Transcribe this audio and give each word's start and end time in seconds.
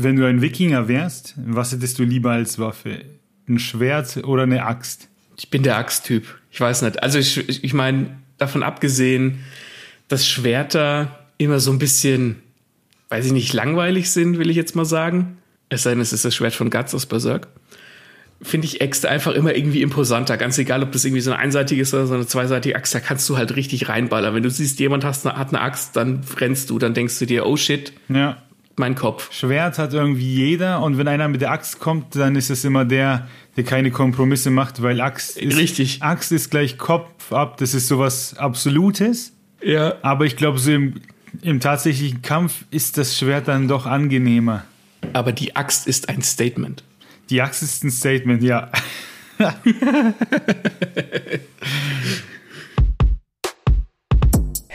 Wenn 0.00 0.14
du 0.14 0.26
ein 0.26 0.40
Wikinger 0.40 0.86
wärst, 0.86 1.34
was 1.36 1.72
hättest 1.72 1.98
du 1.98 2.04
lieber 2.04 2.30
als 2.30 2.60
Waffe? 2.60 3.00
Ein 3.48 3.58
Schwert 3.58 4.18
oder 4.18 4.44
eine 4.44 4.64
Axt? 4.64 5.08
Ich 5.36 5.50
bin 5.50 5.64
der 5.64 5.76
Axttyp. 5.76 6.38
Ich 6.52 6.60
weiß 6.60 6.82
nicht. 6.82 7.02
Also 7.02 7.18
ich, 7.18 7.64
ich 7.64 7.74
meine, 7.74 8.16
davon 8.36 8.62
abgesehen, 8.62 9.40
dass 10.06 10.24
Schwerter 10.24 11.18
immer 11.36 11.58
so 11.58 11.72
ein 11.72 11.80
bisschen, 11.80 12.36
weiß 13.08 13.26
ich 13.26 13.32
nicht, 13.32 13.52
langweilig 13.52 14.12
sind, 14.12 14.38
will 14.38 14.50
ich 14.50 14.56
jetzt 14.56 14.76
mal 14.76 14.84
sagen. 14.84 15.38
Es 15.68 15.82
sei 15.82 15.90
denn, 15.90 16.00
es 16.00 16.12
ist 16.12 16.24
das 16.24 16.32
Schwert 16.32 16.54
von 16.54 16.70
Guts 16.70 16.94
aus 16.94 17.06
Berserk. 17.06 17.48
Finde 18.40 18.68
ich 18.68 18.80
Äxte 18.80 19.08
einfach 19.08 19.32
immer 19.32 19.56
irgendwie 19.56 19.82
imposanter. 19.82 20.36
Ganz 20.36 20.58
egal, 20.58 20.84
ob 20.84 20.92
das 20.92 21.04
irgendwie 21.04 21.22
so 21.22 21.32
eine 21.32 21.40
einseitige 21.40 21.82
ist 21.82 21.92
oder 21.92 22.06
so 22.06 22.14
eine 22.14 22.26
zweiseitige 22.28 22.76
Axt, 22.76 22.94
da 22.94 23.00
kannst 23.00 23.28
du 23.28 23.36
halt 23.36 23.56
richtig 23.56 23.88
reinballern. 23.88 24.32
Wenn 24.32 24.44
du 24.44 24.50
siehst, 24.50 24.78
jemand 24.78 25.04
hat 25.04 25.26
eine, 25.26 25.36
hat 25.36 25.48
eine 25.48 25.60
Axt, 25.60 25.96
dann 25.96 26.20
rennst 26.36 26.70
du, 26.70 26.78
dann 26.78 26.94
denkst 26.94 27.18
du 27.18 27.26
dir, 27.26 27.46
oh 27.46 27.56
shit, 27.56 27.92
Ja. 28.08 28.40
Mein 28.78 28.94
Kopf. 28.94 29.32
Schwert 29.32 29.78
hat 29.78 29.92
irgendwie 29.92 30.34
jeder 30.34 30.82
und 30.82 30.98
wenn 30.98 31.08
einer 31.08 31.28
mit 31.28 31.40
der 31.40 31.50
Axt 31.50 31.78
kommt, 31.80 32.16
dann 32.16 32.36
ist 32.36 32.50
es 32.50 32.64
immer 32.64 32.84
der, 32.84 33.28
der 33.56 33.64
keine 33.64 33.90
Kompromisse 33.90 34.50
macht, 34.50 34.82
weil 34.82 35.00
Axt 35.00 35.36
ist, 35.36 35.56
Richtig. 35.56 36.02
Axt 36.02 36.32
ist 36.32 36.50
gleich 36.50 36.78
Kopf 36.78 37.32
ab, 37.32 37.56
das 37.58 37.74
ist 37.74 37.88
sowas 37.88 38.36
Absolutes. 38.36 39.32
Ja. 39.62 39.94
Aber 40.02 40.24
ich 40.24 40.36
glaube, 40.36 40.58
so 40.58 40.70
im, 40.70 41.00
im 41.42 41.60
tatsächlichen 41.60 42.22
Kampf 42.22 42.64
ist 42.70 42.98
das 42.98 43.18
Schwert 43.18 43.48
dann 43.48 43.68
doch 43.68 43.86
angenehmer. 43.86 44.64
Aber 45.12 45.32
die 45.32 45.56
Axt 45.56 45.86
ist 45.86 46.08
ein 46.08 46.22
Statement. 46.22 46.82
Die 47.30 47.42
Axt 47.42 47.62
ist 47.62 47.84
ein 47.84 47.90
Statement, 47.90 48.42
ja. 48.42 48.70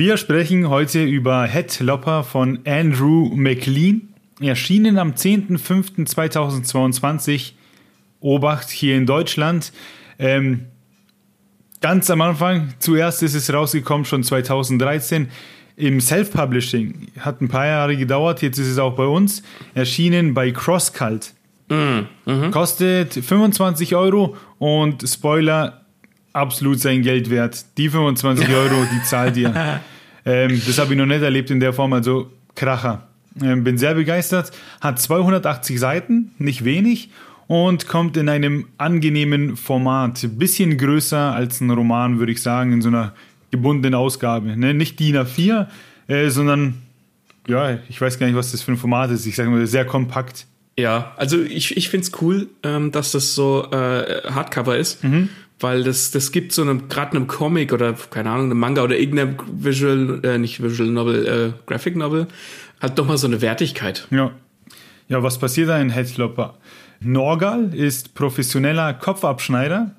Wir 0.00 0.16
sprechen 0.16 0.70
heute 0.70 1.04
über 1.04 1.42
Headlopper 1.42 2.24
von 2.24 2.60
Andrew 2.66 3.28
McLean. 3.34 4.14
Erschienen 4.40 4.96
am 4.96 5.10
10.05.2022. 5.10 7.52
Obacht 8.20 8.70
hier 8.70 8.96
in 8.96 9.04
Deutschland. 9.04 9.74
Ähm, 10.18 10.64
ganz 11.82 12.08
am 12.08 12.22
Anfang, 12.22 12.72
zuerst 12.78 13.22
ist 13.22 13.34
es 13.34 13.52
rausgekommen, 13.52 14.06
schon 14.06 14.22
2013 14.22 15.28
im 15.76 16.00
Self-Publishing. 16.00 17.08
Hat 17.18 17.42
ein 17.42 17.48
paar 17.48 17.66
Jahre 17.66 17.98
gedauert, 17.98 18.40
jetzt 18.40 18.56
ist 18.56 18.68
es 18.68 18.78
auch 18.78 18.96
bei 18.96 19.04
uns. 19.04 19.42
Erschienen 19.74 20.32
bei 20.32 20.50
CrossCult. 20.50 21.34
Kostet 22.52 23.12
25 23.12 23.94
Euro 23.94 24.34
und 24.58 25.06
Spoiler, 25.06 25.79
absolut 26.32 26.80
sein 26.80 27.02
Geld 27.02 27.30
wert. 27.30 27.64
Die 27.76 27.88
25 27.88 28.48
Euro, 28.48 28.86
die 28.92 29.02
zahlt 29.04 29.36
ihr. 29.36 29.80
ähm, 30.24 30.60
das 30.66 30.78
habe 30.78 30.92
ich 30.92 30.98
noch 30.98 31.06
nicht 31.06 31.22
erlebt 31.22 31.50
in 31.50 31.60
der 31.60 31.72
Form, 31.72 31.92
also 31.92 32.30
Kracher. 32.54 33.06
Ähm, 33.42 33.64
bin 33.64 33.78
sehr 33.78 33.94
begeistert. 33.94 34.52
Hat 34.80 35.00
280 35.00 35.78
Seiten, 35.78 36.32
nicht 36.38 36.64
wenig. 36.64 37.10
Und 37.46 37.88
kommt 37.88 38.16
in 38.16 38.28
einem 38.28 38.66
angenehmen 38.78 39.56
Format. 39.56 40.24
Bisschen 40.38 40.78
größer 40.78 41.34
als 41.34 41.60
ein 41.60 41.70
Roman, 41.70 42.18
würde 42.18 42.32
ich 42.32 42.42
sagen, 42.42 42.72
in 42.72 42.82
so 42.82 42.88
einer 42.88 43.12
gebundenen 43.50 43.94
Ausgabe. 43.94 44.56
Ne? 44.56 44.72
Nicht 44.72 45.00
DIN 45.00 45.16
A4, 45.16 45.66
äh, 46.06 46.28
sondern, 46.28 46.74
ja, 47.48 47.78
ich 47.88 48.00
weiß 48.00 48.18
gar 48.18 48.26
nicht, 48.26 48.36
was 48.36 48.52
das 48.52 48.62
für 48.62 48.72
ein 48.72 48.76
Format 48.76 49.10
ist. 49.10 49.26
Ich 49.26 49.34
sage 49.34 49.50
mal, 49.50 49.66
sehr 49.66 49.84
kompakt. 49.84 50.46
Ja, 50.78 51.12
also 51.16 51.40
ich, 51.42 51.76
ich 51.76 51.88
finde 51.88 52.06
es 52.06 52.22
cool, 52.22 52.48
ähm, 52.62 52.92
dass 52.92 53.12
das 53.12 53.34
so 53.34 53.68
äh, 53.70 54.22
Hardcover 54.30 54.78
ist, 54.78 55.02
weil 55.60 55.84
das, 55.84 56.10
das 56.10 56.32
gibt 56.32 56.52
so 56.52 56.62
einem, 56.62 56.88
gerade 56.88 57.16
einem 57.16 57.26
Comic 57.26 57.72
oder, 57.72 57.94
keine 58.10 58.30
Ahnung, 58.30 58.46
einem 58.46 58.58
Manga 58.58 58.82
oder 58.82 58.98
irgendeinem 58.98 59.36
Visual, 59.52 60.20
äh, 60.24 60.38
nicht 60.38 60.62
Visual 60.62 60.90
Novel, 60.90 61.26
äh, 61.26 61.52
Graphic 61.66 61.96
Novel, 61.96 62.26
hat 62.80 62.98
doch 62.98 63.06
mal 63.06 63.18
so 63.18 63.26
eine 63.26 63.40
Wertigkeit. 63.40 64.08
Ja. 64.10 64.32
Ja, 65.08 65.22
was 65.22 65.38
passiert 65.38 65.68
da 65.68 65.78
in 65.80 65.90
Headlopper? 65.90 66.58
Norgal 67.00 67.74
ist 67.74 68.14
professioneller 68.14 68.94
Kopfabschneider 68.94 69.96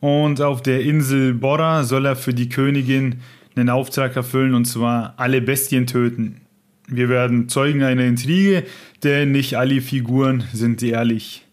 und 0.00 0.40
auf 0.40 0.62
der 0.62 0.82
Insel 0.82 1.34
Borra 1.34 1.84
soll 1.84 2.06
er 2.06 2.16
für 2.16 2.32
die 2.32 2.48
Königin 2.48 3.20
einen 3.56 3.70
Auftrag 3.70 4.16
erfüllen 4.16 4.54
und 4.54 4.64
zwar 4.64 5.14
alle 5.16 5.40
Bestien 5.40 5.86
töten. 5.86 6.40
Wir 6.86 7.08
werden 7.08 7.48
Zeugen 7.48 7.82
einer 7.82 8.04
Intrige, 8.04 8.64
denn 9.02 9.32
nicht 9.32 9.56
alle 9.58 9.80
Figuren 9.80 10.44
sind 10.52 10.82
ehrlich. 10.82 11.44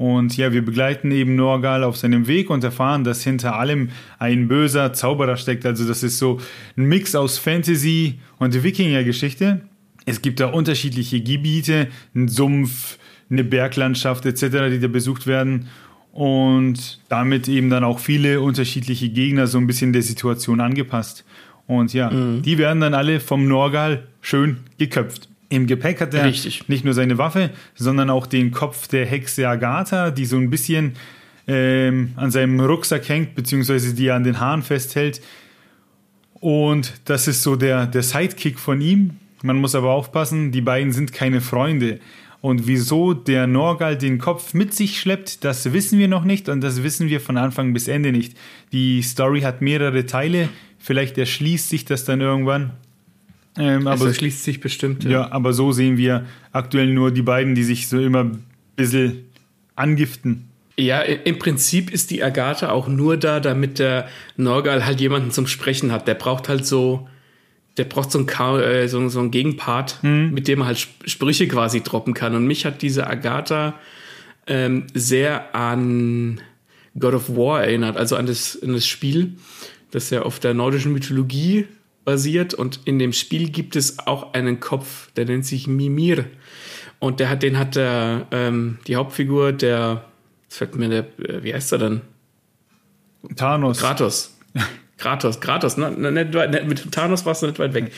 Und 0.00 0.34
ja, 0.38 0.50
wir 0.50 0.64
begleiten 0.64 1.10
eben 1.10 1.36
Norgal 1.36 1.84
auf 1.84 1.98
seinem 1.98 2.26
Weg 2.26 2.48
und 2.48 2.64
erfahren, 2.64 3.04
dass 3.04 3.22
hinter 3.22 3.56
allem 3.58 3.90
ein 4.18 4.48
böser 4.48 4.94
Zauberer 4.94 5.36
steckt. 5.36 5.66
Also 5.66 5.86
das 5.86 6.02
ist 6.02 6.16
so 6.16 6.40
ein 6.78 6.84
Mix 6.84 7.14
aus 7.14 7.36
Fantasy 7.36 8.18
und 8.38 8.62
Wikinger-Geschichte. 8.62 9.60
Es 10.06 10.22
gibt 10.22 10.40
da 10.40 10.46
unterschiedliche 10.46 11.20
Gebiete, 11.20 11.88
einen 12.14 12.28
Sumpf, 12.28 12.96
eine 13.28 13.44
Berglandschaft 13.44 14.24
etc., 14.24 14.70
die 14.70 14.80
da 14.80 14.88
besucht 14.88 15.26
werden. 15.26 15.68
Und 16.12 17.00
damit 17.10 17.46
eben 17.48 17.68
dann 17.68 17.84
auch 17.84 17.98
viele 17.98 18.40
unterschiedliche 18.40 19.10
Gegner 19.10 19.48
so 19.48 19.58
ein 19.58 19.66
bisschen 19.66 19.92
der 19.92 20.00
Situation 20.00 20.60
angepasst. 20.60 21.26
Und 21.66 21.92
ja, 21.92 22.10
die 22.10 22.56
werden 22.56 22.80
dann 22.80 22.94
alle 22.94 23.20
vom 23.20 23.46
Norgal 23.46 24.08
schön 24.22 24.60
geköpft. 24.78 25.29
Im 25.50 25.66
Gepäck 25.66 26.00
hat 26.00 26.14
er 26.14 26.24
Richtig. 26.24 26.68
nicht 26.68 26.84
nur 26.84 26.94
seine 26.94 27.18
Waffe, 27.18 27.50
sondern 27.74 28.08
auch 28.08 28.26
den 28.26 28.52
Kopf 28.52 28.86
der 28.86 29.04
Hexe 29.04 29.48
Agatha, 29.48 30.12
die 30.12 30.24
so 30.24 30.36
ein 30.36 30.48
bisschen 30.48 30.94
ähm, 31.48 32.12
an 32.14 32.30
seinem 32.30 32.60
Rucksack 32.60 33.08
hängt, 33.08 33.34
beziehungsweise 33.34 33.92
die 33.92 34.06
er 34.06 34.14
an 34.14 34.22
den 34.22 34.38
Haaren 34.38 34.62
festhält. 34.62 35.20
Und 36.34 36.94
das 37.04 37.26
ist 37.26 37.42
so 37.42 37.56
der, 37.56 37.86
der 37.86 38.04
Sidekick 38.04 38.60
von 38.60 38.80
ihm. 38.80 39.16
Man 39.42 39.56
muss 39.56 39.74
aber 39.74 39.90
aufpassen, 39.90 40.52
die 40.52 40.60
beiden 40.60 40.92
sind 40.92 41.12
keine 41.12 41.40
Freunde. 41.40 41.98
Und 42.40 42.68
wieso 42.68 43.12
der 43.12 43.48
Norgal 43.48 43.98
den 43.98 44.18
Kopf 44.18 44.54
mit 44.54 44.72
sich 44.72 45.00
schleppt, 45.00 45.44
das 45.44 45.72
wissen 45.72 45.98
wir 45.98 46.08
noch 46.08 46.24
nicht 46.24 46.48
und 46.48 46.60
das 46.62 46.84
wissen 46.84 47.08
wir 47.08 47.20
von 47.20 47.36
Anfang 47.36 47.72
bis 47.74 47.88
Ende 47.88 48.12
nicht. 48.12 48.36
Die 48.70 49.02
Story 49.02 49.40
hat 49.40 49.60
mehrere 49.62 50.06
Teile, 50.06 50.48
vielleicht 50.78 51.18
erschließt 51.18 51.68
sich 51.68 51.84
das 51.84 52.04
dann 52.04 52.20
irgendwann. 52.20 52.70
Ähm, 53.56 53.86
Also 53.86 54.04
aber, 54.04 54.14
schließt 54.14 54.44
sich 54.44 54.60
bestimmt. 54.60 55.04
ja, 55.04 55.30
aber 55.32 55.52
so 55.52 55.72
sehen 55.72 55.96
wir 55.96 56.26
aktuell 56.52 56.92
nur 56.92 57.10
die 57.10 57.22
beiden, 57.22 57.54
die 57.54 57.64
sich 57.64 57.88
so 57.88 57.98
immer 58.00 58.24
ein 58.24 58.44
bisschen 58.76 59.24
angiften. 59.76 60.48
Ja, 60.78 61.00
im 61.02 61.38
Prinzip 61.38 61.90
ist 61.90 62.10
die 62.10 62.22
Agatha 62.22 62.70
auch 62.70 62.88
nur 62.88 63.16
da, 63.16 63.40
damit 63.40 63.78
der 63.78 64.08
Norgal 64.36 64.86
halt 64.86 65.00
jemanden 65.00 65.30
zum 65.30 65.46
Sprechen 65.46 65.92
hat. 65.92 66.08
Der 66.08 66.14
braucht 66.14 66.48
halt 66.48 66.64
so, 66.64 67.06
der 67.76 67.84
braucht 67.84 68.10
so 68.10 68.18
einen, 68.18 68.60
äh, 68.62 68.88
so, 68.88 69.06
so 69.08 69.20
einen 69.20 69.30
Gegenpart, 69.30 69.98
mit 70.02 70.48
dem 70.48 70.60
er 70.60 70.66
halt 70.66 70.78
Sp 70.80 71.04
Sprüche 71.04 71.48
quasi 71.48 71.82
droppen 71.82 72.14
kann. 72.14 72.34
Und 72.34 72.46
mich 72.46 72.64
hat 72.64 72.80
diese 72.80 73.06
Agatha 73.06 73.74
ähm, 74.46 74.86
sehr 74.94 75.54
an 75.54 76.40
God 76.98 77.14
of 77.14 77.28
War 77.36 77.62
erinnert, 77.62 77.96
also 77.96 78.16
an 78.16 78.26
das, 78.26 78.58
an 78.62 78.72
das 78.72 78.86
Spiel, 78.86 79.34
das 79.90 80.08
ja 80.10 80.22
auf 80.22 80.38
der 80.40 80.54
nordischen 80.54 80.92
Mythologie 80.92 81.66
basiert. 82.10 82.54
Und 82.54 82.80
in 82.86 82.98
dem 82.98 83.12
Spiel 83.12 83.50
gibt 83.50 83.76
es 83.76 84.00
auch 84.00 84.34
einen 84.34 84.58
Kopf, 84.58 85.12
der 85.12 85.26
nennt 85.26 85.46
sich 85.46 85.68
Mimir. 85.68 86.24
Und 86.98 87.20
der 87.20 87.30
hat, 87.30 87.42
den 87.42 87.56
hat 87.56 87.76
der, 87.76 88.26
ähm, 88.32 88.78
die 88.88 88.96
Hauptfigur, 88.96 89.52
der, 89.52 90.04
fällt 90.48 90.74
mir 90.74 90.88
der, 90.88 91.06
äh, 91.20 91.44
wie 91.44 91.54
heißt 91.54 91.72
er 91.72 91.78
denn? 91.78 92.00
Thanos. 93.36 93.78
Kratos. 93.78 94.36
Kratos, 94.98 95.40
Kratos, 95.40 95.78
ne, 95.78 95.90
ne, 95.92 96.12
nicht 96.12 96.34
weit, 96.34 96.50
ne, 96.50 96.62
mit 96.64 96.92
Thanos 96.92 97.24
warst 97.24 97.42
du 97.42 97.46
nicht 97.46 97.58
weit 97.58 97.72
weg. 97.72 97.90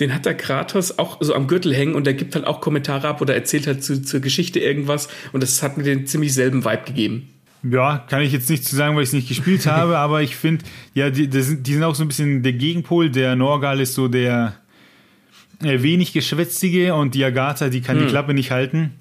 Den 0.00 0.12
hat 0.12 0.26
der 0.26 0.34
Kratos 0.34 0.98
auch 0.98 1.18
so 1.20 1.32
am 1.34 1.46
Gürtel 1.46 1.72
hängen 1.72 1.94
und 1.94 2.04
der 2.04 2.14
gibt 2.14 2.34
halt 2.34 2.46
auch 2.46 2.60
Kommentare 2.60 3.06
ab 3.06 3.20
oder 3.20 3.34
erzählt 3.34 3.68
halt 3.68 3.84
zu, 3.84 4.02
zur 4.02 4.18
Geschichte 4.18 4.58
irgendwas 4.58 5.08
und 5.32 5.42
das 5.42 5.62
hat 5.62 5.76
mir 5.76 5.84
den 5.84 6.08
ziemlich 6.08 6.34
selben 6.34 6.64
Vibe 6.64 6.82
gegeben. 6.84 7.28
Ja, 7.62 8.04
kann 8.08 8.22
ich 8.22 8.32
jetzt 8.32 8.48
nicht 8.50 8.64
zu 8.64 8.76
sagen, 8.76 8.94
weil 8.94 9.02
ich 9.02 9.08
es 9.08 9.12
nicht 9.12 9.28
gespielt 9.28 9.66
habe, 9.70 9.98
aber 9.98 10.22
ich 10.22 10.36
finde, 10.36 10.64
ja, 10.94 11.10
die, 11.10 11.28
die, 11.28 11.42
sind, 11.42 11.66
die 11.66 11.74
sind 11.74 11.82
auch 11.82 11.94
so 11.94 12.04
ein 12.04 12.08
bisschen 12.08 12.42
der 12.42 12.52
Gegenpol. 12.52 13.10
Der 13.10 13.36
Norgal 13.36 13.80
ist 13.80 13.94
so 13.94 14.08
der 14.08 14.54
äh, 15.62 15.82
wenig 15.82 16.12
geschwätzige 16.12 16.94
und 16.94 17.14
die 17.14 17.24
Agatha, 17.24 17.68
die 17.68 17.80
kann 17.80 17.98
die 17.98 18.06
Klappe 18.06 18.34
nicht 18.34 18.50
halten. 18.50 18.92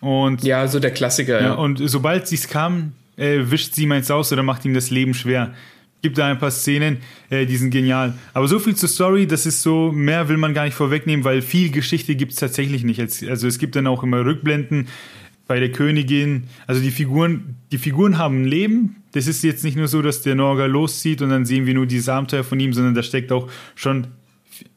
Und, 0.00 0.42
ja. 0.44 0.60
Ja, 0.60 0.68
so 0.68 0.80
der 0.80 0.90
Klassiker, 0.90 1.40
ja. 1.40 1.54
und 1.54 1.80
sobald 1.82 2.28
sie 2.28 2.34
es 2.34 2.48
kam, 2.48 2.92
äh, 3.16 3.38
wischt 3.44 3.74
sie 3.74 3.86
meins 3.86 4.10
aus 4.10 4.32
oder 4.32 4.42
macht 4.42 4.64
ihm 4.66 4.74
das 4.74 4.90
Leben 4.90 5.14
schwer. 5.14 5.54
Gibt 6.02 6.18
da 6.18 6.26
ein 6.26 6.38
paar 6.38 6.50
Szenen, 6.50 6.98
äh, 7.30 7.46
die 7.46 7.56
sind 7.56 7.70
genial. 7.70 8.12
Aber 8.34 8.46
so 8.46 8.58
viel 8.58 8.76
zur 8.76 8.90
Story, 8.90 9.26
das 9.26 9.46
ist 9.46 9.62
so, 9.62 9.92
mehr 9.92 10.28
will 10.28 10.36
man 10.36 10.52
gar 10.52 10.64
nicht 10.64 10.74
vorwegnehmen, 10.74 11.24
weil 11.24 11.40
viel 11.40 11.70
Geschichte 11.70 12.16
gibt 12.16 12.32
es 12.32 12.38
tatsächlich 12.38 12.84
nicht. 12.84 13.00
Also 13.00 13.48
es 13.48 13.58
gibt 13.58 13.76
dann 13.76 13.86
auch 13.86 14.02
immer 14.02 14.22
Rückblenden, 14.26 14.88
bei 15.46 15.60
der 15.60 15.70
Königin, 15.72 16.44
also 16.66 16.80
die 16.80 16.90
Figuren, 16.90 17.56
die 17.70 17.78
Figuren 17.78 18.18
haben 18.18 18.42
ein 18.42 18.44
Leben. 18.46 18.96
Das 19.12 19.26
ist 19.26 19.44
jetzt 19.44 19.64
nicht 19.64 19.76
nur 19.76 19.88
so, 19.88 20.02
dass 20.02 20.22
der 20.22 20.34
Norgal 20.34 20.70
loszieht 20.70 21.22
und 21.22 21.30
dann 21.30 21.44
sehen 21.44 21.66
wir 21.66 21.74
nur 21.74 21.86
dieses 21.86 22.08
Abenteuer 22.08 22.44
von 22.44 22.58
ihm, 22.60 22.72
sondern 22.72 22.94
da 22.94 23.02
steckt 23.02 23.30
auch 23.30 23.50
schon, 23.74 24.08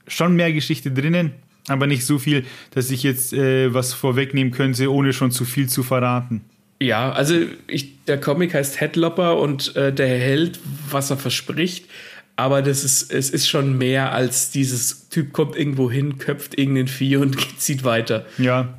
schon 0.08 0.36
mehr 0.36 0.52
Geschichte 0.52 0.92
drinnen, 0.92 1.32
aber 1.68 1.88
nicht 1.88 2.06
so 2.06 2.20
viel, 2.20 2.46
dass 2.72 2.92
ich 2.92 3.04
jetzt 3.04 3.34
äh, 3.34 3.74
was 3.74 3.94
vorwegnehmen 3.94 4.52
könnte, 4.52 4.92
ohne 4.92 5.14
schon 5.14 5.32
zu 5.32 5.46
viel 5.46 5.70
zu 5.70 5.84
verraten. 5.84 6.42
Ja, 6.80 7.12
also 7.12 7.36
ich, 7.68 8.04
der 8.06 8.20
Comic 8.20 8.54
heißt 8.54 8.80
Headlopper 8.80 9.40
und 9.40 9.76
äh, 9.76 9.92
der 9.92 10.08
hält, 10.08 10.60
was 10.90 11.10
er 11.10 11.18
verspricht. 11.18 11.86
Aber 12.36 12.62
das 12.62 12.84
ist, 12.84 13.12
es 13.12 13.32
ist 13.32 13.50
schon 13.50 13.80
mehr 13.80 14.14
als 14.14 14.52
dieses 14.52 15.10
Typ 15.10 15.34
kommt 15.34 15.56
irgendwo 15.56 15.90
hin, 15.90 16.20
köpft 16.20 16.58
irgendein 16.58 16.88
Vieh 16.88 17.18
und 17.18 17.36
zieht 17.60 17.84
weiter. 17.84 18.28
Ja, 18.38 18.78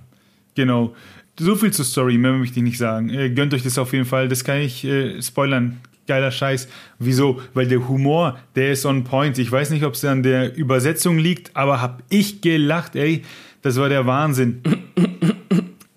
genau. 0.55 0.95
So 1.41 1.55
viel 1.55 1.73
zur 1.73 1.85
Story, 1.85 2.19
mehr 2.19 2.33
möchte 2.33 2.59
ich 2.59 2.65
nicht 2.65 2.79
sagen. 2.79 3.11
Äh, 3.11 3.31
gönnt 3.31 3.55
euch 3.55 3.63
das 3.63 3.79
auf 3.79 3.93
jeden 3.93 4.05
Fall, 4.05 4.29
das 4.29 4.45
kann 4.45 4.59
ich 4.59 4.85
äh, 4.85 5.23
spoilern. 5.23 5.81
Geiler 6.09 6.31
Scheiß. 6.31 6.69
Wieso? 6.99 7.41
Weil 7.53 7.69
der 7.69 7.87
Humor, 7.87 8.39
der 8.57 8.73
ist 8.73 8.87
on 8.87 9.05
point. 9.05 9.37
Ich 9.39 9.53
weiß 9.53 9.71
nicht, 9.71 9.85
ob 9.85 9.93
es 9.93 10.05
an 10.07 10.23
der 10.23 10.57
Übersetzung 10.57 11.19
liegt, 11.19 11.55
aber 11.55 11.83
hab 11.83 12.03
ich 12.09 12.41
gelacht, 12.41 12.97
ey. 12.97 13.23
Das 13.61 13.77
war 13.77 13.89
der 13.89 14.07
Wahnsinn. 14.07 14.63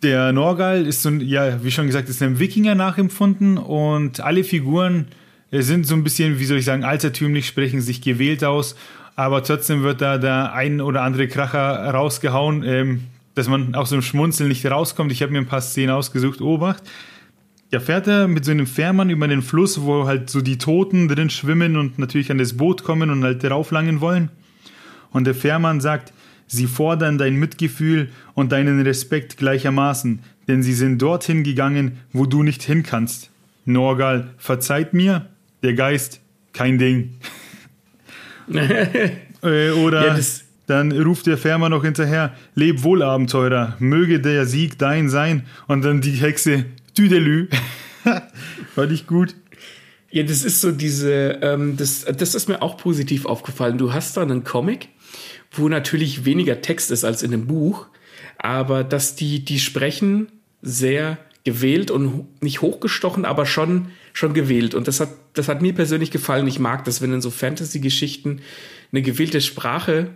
Der 0.03 0.33
Norgal 0.33 0.88
ist 0.88 1.03
so, 1.03 1.11
ja, 1.11 1.63
wie 1.63 1.69
schon 1.69 1.85
gesagt, 1.85 2.09
ist 2.09 2.23
einem 2.23 2.39
Wikinger 2.39 2.73
nachempfunden 2.73 3.59
und 3.59 4.19
alle 4.19 4.44
Figuren 4.44 5.05
äh, 5.51 5.61
sind 5.61 5.85
so 5.85 5.94
ein 5.94 6.03
bisschen, 6.03 6.39
wie 6.39 6.45
soll 6.45 6.57
ich 6.57 6.65
sagen, 6.65 6.83
altertümlich, 6.83 7.45
sprechen 7.45 7.81
sich 7.81 8.01
gewählt 8.01 8.44
aus, 8.44 8.75
aber 9.15 9.44
trotzdem 9.44 9.83
wird 9.83 10.01
da 10.01 10.17
der 10.17 10.53
ein 10.53 10.81
oder 10.81 11.03
andere 11.03 11.27
Kracher 11.27 11.87
rausgehauen, 11.91 12.63
ähm, 12.63 13.01
dass 13.36 13.48
man 13.48 13.75
aus 13.75 13.89
dem 13.89 14.01
Schmunzeln 14.01 14.50
nicht 14.50 14.66
rauskommt. 14.66 15.12
Ich 15.12 15.22
habe 15.22 15.31
mir 15.31 15.39
ein 15.39 15.48
paar 15.48 15.62
Szenen 15.62 15.92
ausgesucht. 15.92 16.42
Obacht. 16.42 16.83
Da 17.72 17.80
fährt 17.80 18.07
er 18.07 18.28
mit 18.28 18.44
so 18.44 18.51
einem 18.51 18.68
Fährmann 18.68 19.10
über 19.10 19.30
den 19.30 19.42
Fluss, 19.42 19.81
wo 19.81 20.06
halt 20.06 20.30
so 20.30 20.42
die 20.42 20.57
Toten 20.57 21.07
drin 21.07 21.30
schwimmen 21.30 21.78
und 21.78 22.00
natürlich 22.00 22.30
an 22.30 22.38
das 22.38 22.57
Boot 22.57 22.83
kommen 22.83 23.10
und 23.10 23.24
halt 23.24 23.44
rauflangen 23.45 24.01
wollen. 24.01 24.30
Und 25.12 25.25
der 25.25 25.36
Fährmann 25.36 25.80
sagt, 25.80 26.12
sie 26.48 26.68
fordern 26.68 27.18
dein 27.18 27.36
Mitgefühl 27.36 28.10
und 28.33 28.51
deinen 28.51 28.81
Respekt 28.81 29.38
gleichermaßen, 29.38 30.19
denn 30.50 30.63
sie 30.63 30.74
sind 30.74 31.01
dorthin 31.01 31.44
gegangen, 31.44 32.00
wo 32.12 32.25
du 32.25 32.44
nicht 32.44 32.62
hin 32.62 32.83
kannst. 32.83 33.30
Norgal, 33.63 34.31
verzeiht 34.38 34.94
mir, 34.94 35.28
der 35.63 35.74
Geist, 35.74 36.19
kein 36.51 36.78
Ding. 36.78 37.16
äh, 38.54 39.72
oder 39.72 40.07
ja, 40.07 40.19
dann 40.67 40.91
ruft 40.91 41.27
der 41.27 41.37
Fährmann 41.37 41.71
noch 41.71 41.83
hinterher, 41.83 42.33
leb 42.55 42.83
wohl, 42.83 43.01
Abenteurer, 43.03 43.75
möge 43.79 44.19
der 44.19 44.45
Sieg 44.45 44.77
dein 44.77 45.09
sein. 45.09 45.45
Und 45.67 45.83
dann 45.83 46.01
die 46.01 46.11
Hexe, 46.11 46.65
Tüdelü. 46.93 47.47
Fand 48.75 48.91
ich 48.91 49.07
gut. 49.07 49.35
Ja, 50.11 50.23
das 50.23 50.43
ist 50.43 50.61
so 50.61 50.71
diese, 50.71 51.39
ähm, 51.41 51.77
das, 51.77 52.05
das 52.05 52.35
ist 52.35 52.49
mir 52.49 52.61
auch 52.61 52.77
positiv 52.77 53.25
aufgefallen. 53.25 53.77
Du 53.77 53.93
hast 53.93 54.17
da 54.17 54.21
einen 54.21 54.43
Comic, 54.43 54.89
wo 55.51 55.69
natürlich 55.69 56.25
weniger 56.25 56.61
Text 56.61 56.91
ist 56.91 57.05
als 57.05 57.23
in 57.23 57.33
einem 57.33 57.47
Buch, 57.47 57.87
aber 58.37 58.83
dass 58.83 59.15
die, 59.15 59.45
die 59.45 59.59
sprechen 59.59 60.27
sehr 60.61 61.17
gewählt 61.43 61.91
und 61.91 62.27
nicht 62.41 62.61
hochgestochen, 62.61 63.25
aber 63.25 63.45
schon, 63.45 63.87
schon 64.13 64.33
gewählt. 64.33 64.75
Und 64.75 64.87
das 64.87 64.99
hat, 64.99 65.09
das 65.33 65.47
hat 65.47 65.61
mir 65.61 65.73
persönlich 65.73 66.11
gefallen. 66.11 66.47
Ich 66.47 66.59
mag 66.59 66.83
das, 66.85 67.01
wenn 67.01 67.13
in 67.13 67.21
so 67.21 67.31
Fantasy-Geschichten 67.31 68.41
eine 68.91 69.01
gewählte 69.01 69.41
Sprache 69.41 70.09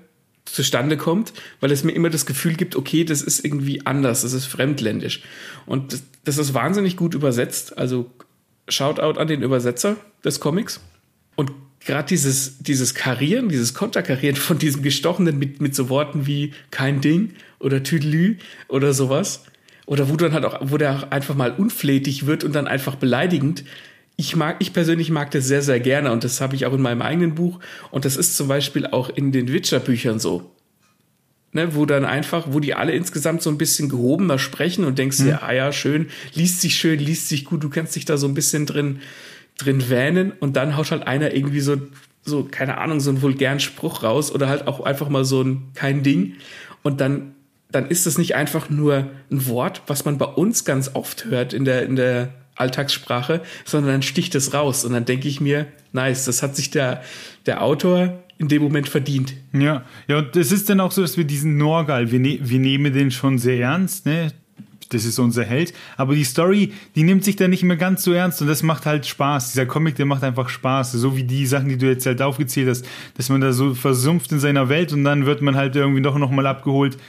zustande 0.46 0.98
kommt, 0.98 1.34
weil 1.60 1.72
es 1.72 1.84
mir 1.84 1.92
immer 1.92 2.10
das 2.10 2.26
Gefühl 2.26 2.54
gibt, 2.54 2.76
okay, 2.76 3.04
das 3.04 3.22
ist 3.22 3.44
irgendwie 3.44 3.86
anders, 3.86 4.22
das 4.22 4.34
ist 4.34 4.46
fremdländisch. 4.46 5.24
Und 5.66 5.94
das, 5.94 6.04
das 6.24 6.38
ist 6.38 6.54
wahnsinnig 6.54 6.98
gut 6.98 7.14
übersetzt. 7.16 7.78
Also 7.78 8.12
Shoutout 8.68 9.20
an 9.20 9.28
den 9.28 9.42
Übersetzer 9.42 9.98
des 10.24 10.40
Comics. 10.40 10.80
Und 11.36 11.52
gerade 11.80 12.08
dieses, 12.08 12.60
dieses 12.60 12.94
Karieren, 12.96 13.50
dieses 13.50 13.74
Konterkarieren 13.74 14.36
von 14.36 14.58
diesem 14.58 14.82
Gestochenen 14.82 15.38
mit, 15.38 15.62
mit 15.62 15.76
so 15.76 15.90
Worten 15.90 16.26
wie 16.26 16.54
kein 16.72 17.02
Ding 17.02 17.34
oder 17.60 17.84
Tüdelü 17.84 18.38
oder 18.68 18.94
sowas, 18.94 19.44
oder 19.86 20.10
wo 20.10 20.16
dann 20.16 20.34
halt 20.34 20.46
auch, 20.46 20.60
wo 20.62 20.78
der 20.78 21.12
einfach 21.12 21.36
mal 21.36 21.52
unflätig 21.52 22.26
wird 22.26 22.44
und 22.44 22.54
dann 22.54 22.68
einfach 22.68 22.96
beleidigend. 22.96 23.64
Ich 24.18 24.36
mag, 24.36 24.58
ich 24.60 24.72
persönlich 24.74 25.10
mag 25.10 25.32
das 25.32 25.46
sehr, 25.46 25.62
sehr 25.62 25.80
gerne 25.80 26.12
und 26.12 26.24
das 26.24 26.40
habe 26.40 26.56
ich 26.56 26.66
auch 26.66 26.74
in 26.74 26.82
meinem 26.82 27.02
eigenen 27.02 27.36
Buch 27.36 27.60
und 27.92 28.06
das 28.06 28.16
ist 28.16 28.38
zum 28.38 28.48
Beispiel 28.48 28.88
auch 28.88 29.10
in 29.10 29.32
den 29.32 29.52
Witcher-Büchern 29.52 30.20
so. 30.20 30.52
Ne, 31.52 31.74
wo 31.74 31.86
dann 31.86 32.04
einfach, 32.04 32.48
wo 32.50 32.60
die 32.60 32.74
alle 32.74 32.92
insgesamt 32.92 33.42
so 33.42 33.50
ein 33.50 33.58
bisschen 33.58 33.88
gehobener 33.88 34.38
sprechen 34.38 34.84
und 34.84 35.00
denkst 35.00 35.20
dir, 35.20 35.36
mhm. 35.36 35.40
ah 35.42 35.54
ja, 35.54 35.72
schön, 35.72 36.08
liest 36.34 36.60
sich 36.60 36.76
schön, 36.76 37.00
liest 37.00 37.30
sich 37.30 37.46
gut, 37.46 37.64
du 37.64 37.70
kannst 37.70 37.96
dich 37.96 38.04
da 38.04 38.18
so 38.18 38.28
ein 38.28 38.34
bisschen 38.34 38.66
drin, 38.66 39.00
drin 39.58 39.90
wähnen 39.90 40.34
und 40.38 40.58
dann 40.58 40.76
haut 40.76 40.92
halt 40.92 41.08
einer 41.08 41.34
irgendwie 41.34 41.62
so, 41.62 41.78
so, 42.26 42.44
keine 42.44 42.78
Ahnung, 42.78 43.00
so 43.00 43.10
einen 43.10 43.22
vulgären 43.22 43.62
Spruch 43.62 44.04
raus 44.04 44.34
oder 44.34 44.50
halt 44.50 44.68
auch 44.68 44.82
einfach 44.82 45.08
mal 45.08 45.24
so 45.24 45.44
ein 45.44 45.72
kein 45.76 46.04
Ding 46.04 46.34
und 46.84 47.00
dann 47.00 47.36
dann 47.76 47.88
ist 47.88 48.08
es 48.08 48.18
nicht 48.18 48.36
einfach 48.36 48.70
nur 48.70 49.10
ein 49.30 49.48
Wort, 49.48 49.82
was 49.88 50.06
man 50.06 50.18
bei 50.18 50.26
uns 50.26 50.64
ganz 50.64 50.92
oft 50.94 51.26
hört 51.26 51.54
in 51.54 51.66
der, 51.66 51.84
in 51.84 51.98
der 51.98 52.34
Alltagssprache, 52.56 53.42
sondern 53.66 53.92
dann 53.94 54.02
sticht 54.02 54.36
es 54.36 54.54
raus. 54.54 54.86
Und 54.86 54.94
dann 54.94 55.06
denke 55.06 55.28
ich 55.28 55.42
mir, 55.42 55.68
nice, 55.94 56.26
das 56.26 56.44
hat 56.44 56.56
sich 56.56 56.72
der, 56.72 57.04
der 57.46 57.62
Autor 57.62 58.20
in 58.38 58.48
dem 58.48 58.64
Moment 58.64 58.90
verdient. 58.90 59.34
Ja, 59.54 59.84
ja, 60.08 60.18
und 60.18 60.36
es 60.36 60.52
ist 60.52 60.70
dann 60.70 60.80
auch 60.80 60.92
so, 60.92 61.02
dass 61.02 61.18
wir 61.18 61.24
diesen 61.24 61.58
Norgal, 61.58 62.12
wir, 62.12 62.20
ne 62.20 62.40
wir 62.42 62.60
nehmen 62.60 62.94
den 62.94 63.12
schon 63.12 63.38
sehr 63.38 63.60
ernst, 63.60 64.06
ne? 64.06 64.32
Das 64.90 65.04
ist 65.04 65.18
unser 65.18 65.44
Held. 65.44 65.74
Aber 65.98 66.14
die 66.14 66.24
Story, 66.24 66.72
die 66.94 67.02
nimmt 67.02 67.24
sich 67.24 67.36
dann 67.36 67.50
nicht 67.50 67.64
mehr 67.64 67.76
ganz 67.76 68.04
so 68.04 68.14
ernst 68.14 68.42
und 68.42 68.48
das 68.48 68.62
macht 68.62 68.86
halt 68.86 69.08
Spaß. 69.08 69.52
Dieser 69.52 69.66
Comic, 69.66 69.96
der 69.96 70.06
macht 70.06 70.24
einfach 70.24 70.48
Spaß. 70.48 70.92
So 70.92 71.18
wie 71.18 71.24
die 71.24 71.48
Sachen, 71.48 71.70
die 71.70 71.78
du 71.78 71.88
jetzt 71.88 72.06
halt 72.06 72.22
aufgezählt 72.22 72.70
hast, 72.70 72.86
dass 73.18 73.30
man 73.30 73.42
da 73.42 73.52
so 73.52 73.74
versumpft 73.74 74.32
in 74.32 74.40
seiner 74.40 74.70
Welt 74.70 74.94
und 74.94 75.04
dann 75.04 75.26
wird 75.26 75.42
man 75.42 75.56
halt 75.56 75.76
irgendwie 75.76 76.04
doch 76.04 76.20
nochmal 76.20 76.46
abgeholt 76.46 77.00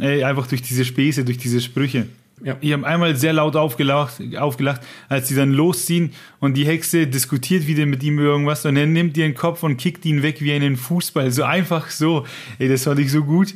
Ey, 0.00 0.24
einfach 0.24 0.46
durch 0.46 0.62
diese 0.62 0.84
Späße, 0.84 1.24
durch 1.24 1.36
diese 1.36 1.60
Sprüche. 1.60 2.06
Ja. 2.42 2.56
Ich 2.60 2.72
habe 2.72 2.86
einmal 2.86 3.16
sehr 3.16 3.32
laut 3.32 3.56
aufgelacht, 3.56 4.20
aufgelacht, 4.36 4.80
als 5.08 5.28
sie 5.28 5.34
dann 5.34 5.52
losziehen 5.52 6.12
und 6.38 6.54
die 6.54 6.64
Hexe 6.64 7.06
diskutiert 7.06 7.66
wieder 7.66 7.86
mit 7.86 8.02
ihm 8.02 8.18
irgendwas 8.18 8.64
und 8.64 8.76
er 8.76 8.86
nimmt 8.86 9.16
ihren 9.16 9.34
Kopf 9.34 9.62
und 9.62 9.76
kickt 9.76 10.04
ihn 10.06 10.22
weg 10.22 10.40
wie 10.40 10.52
einen 10.52 10.76
Fußball. 10.76 11.30
So 11.30 11.44
einfach 11.44 11.90
so. 11.90 12.26
Ey, 12.58 12.68
das 12.68 12.84
fand 12.84 12.98
ich 13.00 13.10
so 13.10 13.24
gut. 13.24 13.54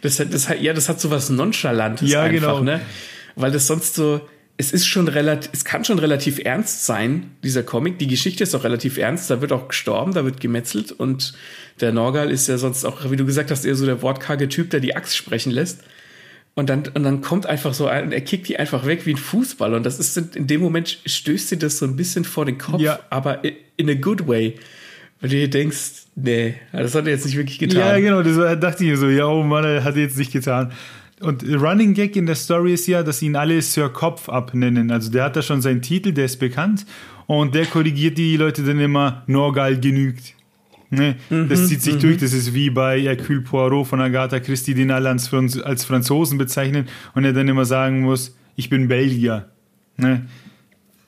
Das, 0.00 0.16
das, 0.16 0.48
ja, 0.60 0.72
das 0.72 0.88
hat 0.88 1.00
so 1.00 1.10
was 1.10 1.30
Nonchalantes 1.30 2.10
ja, 2.10 2.22
einfach, 2.22 2.58
genau. 2.58 2.60
ne? 2.60 2.80
Weil 3.36 3.50
das 3.50 3.66
sonst 3.66 3.94
so, 3.94 4.20
es 4.56 4.72
ist 4.72 4.86
schon 4.86 5.08
relativ, 5.08 5.50
es 5.52 5.64
kann 5.64 5.84
schon 5.84 5.98
relativ 5.98 6.38
ernst 6.38 6.86
sein, 6.86 7.32
dieser 7.42 7.62
Comic. 7.62 7.98
Die 7.98 8.06
Geschichte 8.06 8.44
ist 8.44 8.54
auch 8.54 8.64
relativ 8.64 8.98
ernst. 8.98 9.30
Da 9.30 9.40
wird 9.40 9.52
auch 9.52 9.68
gestorben, 9.68 10.14
da 10.14 10.24
wird 10.24 10.40
gemetzelt 10.40 10.92
und 10.92 11.34
der 11.80 11.92
Norgal 11.92 12.30
ist 12.30 12.48
ja 12.48 12.58
sonst 12.58 12.84
auch, 12.84 13.10
wie 13.10 13.16
du 13.16 13.24
gesagt 13.24 13.50
hast, 13.50 13.64
eher 13.64 13.74
so 13.74 13.86
der 13.86 14.02
wortkarge 14.02 14.48
Typ, 14.48 14.70
der 14.70 14.80
die 14.80 14.94
Axt 14.94 15.16
sprechen 15.16 15.50
lässt. 15.50 15.82
Und 16.54 16.68
dann, 16.68 16.82
und 16.94 17.02
dann 17.02 17.22
kommt 17.22 17.46
einfach 17.46 17.72
so 17.72 17.86
ein, 17.86 18.12
er 18.12 18.20
kickt 18.20 18.46
die 18.48 18.58
einfach 18.58 18.84
weg 18.84 19.06
wie 19.06 19.14
ein 19.14 19.16
Fußball. 19.16 19.72
Und 19.72 19.84
das 19.84 19.98
ist 19.98 20.36
in 20.36 20.46
dem 20.46 20.60
Moment 20.60 20.98
stößt 21.06 21.52
dir 21.52 21.56
das 21.56 21.78
so 21.78 21.86
ein 21.86 21.96
bisschen 21.96 22.24
vor 22.24 22.44
den 22.44 22.58
Kopf, 22.58 22.80
ja. 22.80 22.98
aber 23.08 23.42
in 23.76 23.88
a 23.88 23.94
good 23.94 24.28
way. 24.28 24.56
Weil 25.20 25.30
du 25.30 25.36
dir 25.36 25.48
denkst, 25.48 26.06
nee, 26.14 26.56
das 26.72 26.94
hat 26.94 27.06
er 27.06 27.12
jetzt 27.12 27.24
nicht 27.24 27.36
wirklich 27.36 27.58
getan. 27.58 27.78
Ja, 27.78 27.98
genau, 27.98 28.22
das 28.22 28.60
dachte 28.60 28.84
ich 28.84 28.90
mir 28.90 28.96
so, 28.98 29.08
ja, 29.08 29.26
oh 29.26 29.42
Mann, 29.42 29.64
er 29.64 29.84
hat 29.84 29.96
jetzt 29.96 30.18
nicht 30.18 30.32
getan. 30.32 30.72
Und 31.20 31.44
Running 31.44 31.94
Gag 31.94 32.16
in 32.16 32.26
der 32.26 32.34
Story 32.34 32.74
ist 32.74 32.86
ja, 32.88 33.02
dass 33.02 33.22
ihn 33.22 33.36
alle 33.36 33.62
Sir 33.62 33.88
Kopf 33.88 34.28
abnennen. 34.28 34.90
Also 34.90 35.10
der 35.10 35.24
hat 35.24 35.36
da 35.36 35.42
schon 35.42 35.62
seinen 35.62 35.80
Titel, 35.80 36.12
der 36.12 36.24
ist 36.24 36.38
bekannt. 36.38 36.84
Und 37.26 37.54
der 37.54 37.66
korrigiert 37.66 38.18
die 38.18 38.36
Leute 38.36 38.62
dann 38.62 38.80
immer, 38.80 39.22
Norgal 39.26 39.78
genügt. 39.78 40.34
Ne? 40.92 41.16
Mhm, 41.30 41.48
das 41.48 41.68
zieht 41.68 41.80
sich 41.80 41.94
mhm. 41.94 42.00
durch. 42.00 42.18
Das 42.18 42.34
ist 42.34 42.52
wie 42.52 42.68
bei 42.68 43.00
Hercule 43.00 43.40
Poirot 43.40 43.86
von 43.86 44.00
Agatha 44.00 44.40
Christie, 44.40 44.74
den 44.74 44.90
alle 44.90 45.08
als, 45.08 45.32
als 45.32 45.84
Franzosen 45.86 46.36
bezeichnen 46.36 46.86
und 47.14 47.24
er 47.24 47.32
dann 47.32 47.48
immer 47.48 47.64
sagen 47.64 48.00
muss, 48.00 48.36
ich 48.56 48.68
bin 48.68 48.88
Belgier. 48.88 49.48
Ne? 49.96 50.26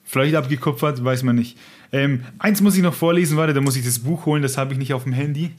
Vielleicht 0.03 0.35
abgekupfert, 0.35 1.03
weiß 1.03 1.21
man 1.21 1.35
nicht. 1.35 1.57
Ähm, 1.91 2.21
eins 2.39 2.61
muss 2.61 2.75
ich 2.75 2.81
noch 2.81 2.95
vorlesen, 2.95 3.37
warte, 3.37 3.53
da 3.53 3.61
muss 3.61 3.75
ich 3.75 3.85
das 3.85 3.99
Buch 3.99 4.25
holen, 4.25 4.41
das 4.41 4.57
habe 4.57 4.73
ich 4.73 4.79
nicht 4.79 4.93
auf 4.93 5.03
dem 5.03 5.13
Handy. 5.13 5.51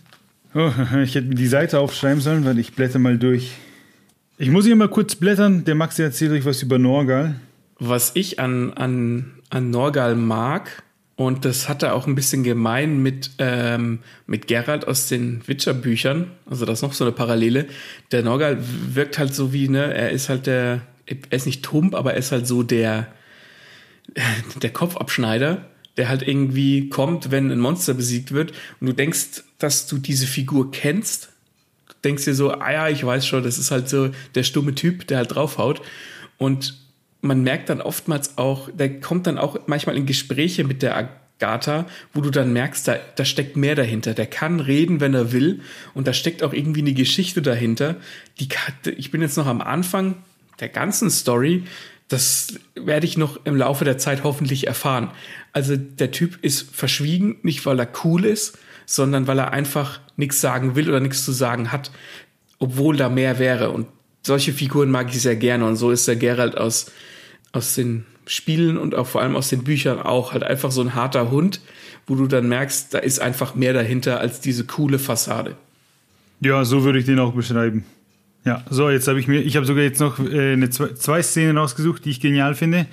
Oh, 0.55 0.73
ich 1.05 1.15
hätte 1.15 1.29
mir 1.29 1.37
die 1.37 1.47
Seite 1.47 1.79
aufschreiben 1.79 2.21
sollen, 2.21 2.45
weil 2.45 2.59
ich 2.59 2.73
blätter 2.75 2.99
mal 2.99 3.19
durch. 3.19 3.53
Ich 4.39 4.51
muss 4.51 4.67
hier 4.67 4.75
mal 4.75 4.89
kurz 4.89 5.15
blättern. 5.15 5.65
Der 5.65 5.77
Max 5.77 5.99
erzählt 6.01 6.33
euch 6.33 6.45
was 6.45 6.63
über 6.63 6.79
Norgal. 6.79 7.37
Was 7.79 8.11
ich 8.15 8.41
an, 8.41 8.73
an, 8.73 9.35
an 9.51 9.71
Norgal 9.71 10.17
mag, 10.17 10.83
und 11.17 11.47
das 11.47 11.69
hat 11.69 11.83
er 11.83 11.95
auch 11.95 12.07
ein 12.07 12.15
bisschen 12.15 12.45
gemein 12.45 13.03
mit, 13.03 13.31
ähm, 13.39 14.01
mit 14.27 14.47
Gerald 14.47 14.87
aus 14.87 15.09
den 15.09 15.47
Witcher-Büchern. 15.49 16.31
Also 16.45 16.67
das 16.67 16.79
ist 16.79 16.83
noch 16.83 16.93
so 16.93 17.05
eine 17.05 17.13
Parallele. 17.13 17.67
Der 18.13 18.23
Norgal 18.23 18.59
wirkt 18.61 19.19
halt 19.19 19.35
so 19.35 19.55
wie, 19.55 19.71
ne, 19.71 19.95
er 19.95 20.11
ist 20.11 20.29
halt 20.29 20.47
der, 20.47 20.83
er 21.07 21.33
ist 21.33 21.47
nicht 21.47 21.65
tump, 21.65 21.95
aber 21.95 22.13
er 22.13 22.19
ist 22.19 22.33
halt 22.33 22.47
so 22.47 22.63
der, 22.63 23.07
der 24.63 24.71
Kopfabschneider, 24.71 25.65
der 25.97 26.11
halt 26.11 26.21
irgendwie 26.21 26.91
kommt, 26.91 27.31
wenn 27.31 27.51
ein 27.51 27.61
Monster 27.61 27.95
besiegt 27.95 28.33
wird. 28.33 28.53
Und 28.81 28.89
du 28.89 28.93
denkst, 28.93 29.43
dass 29.59 29.87
du 29.87 29.97
diese 29.97 30.27
Figur 30.27 30.71
kennst, 30.71 31.31
denkst 32.05 32.27
dir 32.27 32.35
so, 32.35 32.53
ah 32.53 32.71
ja, 32.71 32.89
ich 32.91 33.05
weiß 33.05 33.27
schon, 33.27 33.43
das 33.43 33.57
ist 33.57 33.71
halt 33.71 33.89
so 33.89 34.11
der 34.35 34.43
stumme 34.43 34.75
Typ, 34.75 35.07
der 35.07 35.17
halt 35.17 35.35
draufhaut. 35.35 35.81
Und 36.37 36.77
man 37.27 37.43
merkt 37.43 37.69
dann 37.69 37.81
oftmals 37.81 38.39
auch, 38.39 38.69
der 38.73 39.01
kommt 39.01 39.27
dann 39.27 39.39
auch 39.39 39.59
manchmal 39.67 39.97
in 39.97 40.07
Gespräche 40.07 40.65
mit 40.65 40.83
der 40.83 40.97
Agatha, 41.39 41.87
wo 42.13 42.21
du 42.21 42.31
dann 42.31 42.53
merkst, 42.53 42.89
da, 42.89 42.97
da 43.17 43.25
steckt 43.25 43.57
mehr 43.57 43.75
dahinter. 43.75 44.15
Der 44.15 44.27
kann 44.27 44.61
reden, 44.61 45.01
wenn 45.01 45.15
er 45.15 45.33
will. 45.33 45.61
Und 45.95 46.07
da 46.07 46.13
steckt 46.13 46.43
auch 46.43 46.53
irgendwie 46.53 46.81
eine 46.81 46.95
Geschichte 46.95 47.43
dahinter. 47.43 47.97
Die, 48.41 48.49
ich 48.97 49.11
bin 49.11 49.23
jetzt 49.23 49.37
noch 49.37 49.47
am 49.47 49.61
Anfang 49.61 50.17
der 50.61 50.69
ganzen 50.69 51.11
Story. 51.11 51.65
Das 52.09 52.55
werde 52.75 53.07
ich 53.07 53.17
noch 53.19 53.45
im 53.45 53.57
Laufe 53.57 53.85
der 53.85 53.99
Zeit 53.99 54.25
hoffentlich 54.25 54.67
erfahren. 54.67 55.11
Also 55.53 55.77
der 55.77 56.11
Typ 56.11 56.39
ist 56.43 56.75
verschwiegen, 56.75 57.39
nicht 57.43 57.67
weil 57.67 57.79
er 57.81 57.89
cool 58.05 58.25
ist, 58.25 58.59
sondern 58.87 59.27
weil 59.27 59.39
er 59.39 59.53
einfach 59.53 60.01
nichts 60.17 60.41
sagen 60.41 60.77
will 60.77 60.89
oder 60.89 61.01
nichts 61.01 61.25
zu 61.25 61.33
sagen 61.33 61.73
hat, 61.73 61.91
obwohl 62.59 62.97
da 62.97 63.09
mehr 63.09 63.39
wäre. 63.39 63.71
Und 63.71 63.89
solche 64.23 64.53
Figuren 64.53 64.91
mag 64.91 65.09
ich 65.11 65.21
sehr 65.21 65.37
gerne. 65.37 65.67
Und 65.67 65.77
so 65.77 65.91
ist 65.91 66.09
der 66.09 66.17
Geralt 66.17 66.57
aus, 66.57 66.91
aus 67.57 67.75
den 67.75 68.05
Spielen 68.27 68.77
und 68.77 68.95
auch 68.95 69.07
vor 69.07 69.23
allem 69.23 69.37
aus 69.37 69.49
den 69.49 69.65
Büchern 69.65 70.01
auch 70.01 70.33
halt 70.33 70.43
einfach 70.43 70.71
so 70.71 70.81
ein 70.81 70.95
harter 70.95 71.31
Hund, 71.31 71.61
wo 72.07 72.15
du 72.15 72.27
dann 72.27 72.49
merkst, 72.49 72.95
da 72.95 72.99
ist 72.99 73.21
einfach 73.21 73.55
mehr 73.55 73.73
dahinter 73.73 74.21
als 74.21 74.41
diese 74.41 74.65
coole 74.65 74.99
Fassade. 74.99 75.57
Ja, 76.41 76.65
so 76.65 76.85
würde 76.85 76.99
ich 76.99 77.07
den 77.07 77.19
auch 77.19 77.33
beschreiben. 77.33 77.85
Ja, 78.45 78.65
so, 78.71 78.91
jetzt 78.91 79.09
habe 79.09 79.19
ich 79.19 79.27
mir, 79.27 79.41
ich 79.41 79.57
habe 79.57 79.67
sogar 79.67 79.83
jetzt 79.83 79.99
noch 79.99 80.21
äh, 80.21 80.53
eine, 80.53 80.71
zwei, 80.71 81.23
Szenen 81.23 81.59
rausgesucht, 81.59 82.05
die 82.05 82.11
ich 82.11 82.21
genial 82.21 82.55
finde. 82.55 82.87